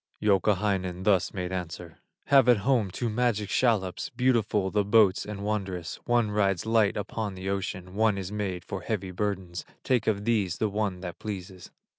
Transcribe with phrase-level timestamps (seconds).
[0.19, 5.97] Youkahainen thus made answer: "Have at home two magic shallops, Beautiful the boats and wondrous;
[6.05, 10.57] One rides light upon the ocean, One is made for heavy burdens; Take of these
[10.57, 11.69] the one that pleases."